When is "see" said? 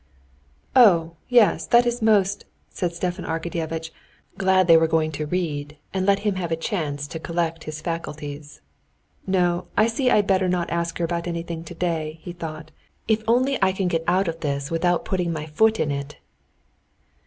9.85-10.09